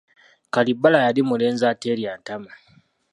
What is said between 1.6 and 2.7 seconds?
ateerya ntama!